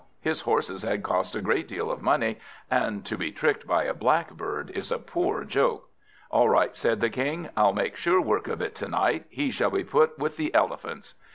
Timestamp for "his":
0.19-0.41